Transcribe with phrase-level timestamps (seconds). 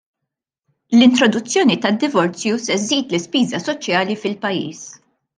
[0.99, 4.81] L-introduzzjoni tad-divorzju se żżid l-ispiża soċjali fil-pajjiż.